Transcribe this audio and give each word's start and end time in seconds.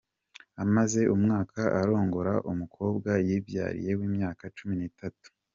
Amaze 0.63 1.01
umwaka 1.15 1.61
arongora 1.81 2.33
umukobwa 2.51 3.09
Yibyariye 3.27 3.91
w’imyaka 3.99 4.43
cumi 4.57 4.73
nitatu 4.81 5.27